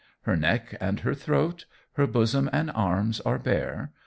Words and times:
Her 0.23 0.35
neck 0.35 0.75
and 0.81 1.01
her 1.01 1.13
throat, 1.13 1.65
her 1.93 2.07
bosom 2.07 2.49
and 2.51 2.71
arms 2.71 3.19
are 3.21 3.37
bare. 3.37 3.91